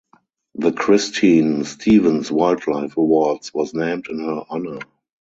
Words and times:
The 0.55 0.71
Christine 0.71 1.63
Stevens 1.63 2.31
Wildlife 2.31 2.97
Awards 2.97 3.53
was 3.53 3.75
named 3.75 4.07
in 4.09 4.17
her 4.17 4.43
honour. 4.49 4.79